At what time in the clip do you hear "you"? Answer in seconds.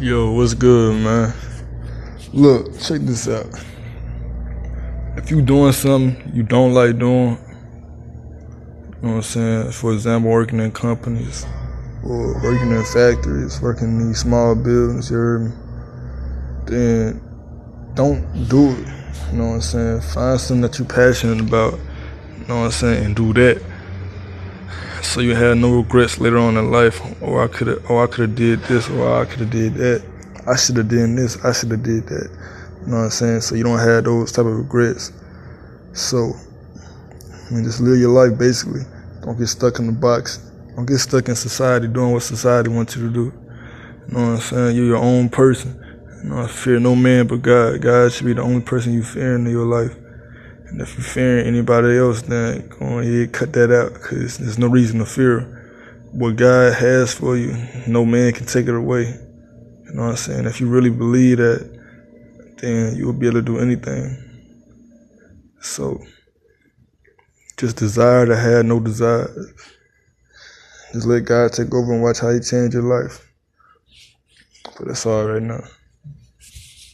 5.28-5.42, 6.32-6.44, 7.30-9.02, 15.10-15.16, 19.32-19.38, 22.38-22.46, 25.20-25.34, 32.80-32.86, 33.54-33.64, 42.96-43.08, 43.24-44.14, 46.22-46.30, 48.94-49.02, 57.36-57.56, 59.04-59.94, 60.60-60.68